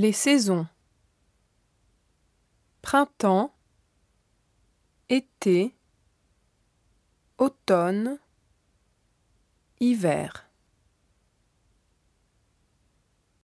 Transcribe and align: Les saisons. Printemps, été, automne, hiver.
Les 0.00 0.12
saisons. 0.12 0.68
Printemps, 2.82 3.52
été, 5.08 5.74
automne, 7.36 8.20
hiver. 9.80 10.47